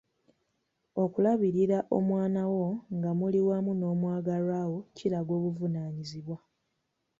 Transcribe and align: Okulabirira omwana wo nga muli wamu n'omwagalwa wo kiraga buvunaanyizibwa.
Okulabirira 1.03 1.77
omwana 1.97 2.41
wo 2.53 2.67
nga 2.95 3.11
muli 3.19 3.39
wamu 3.47 3.71
n'omwagalwa 3.75 4.61
wo 4.71 4.79
kiraga 4.97 5.35
buvunaanyizibwa. 5.43 6.37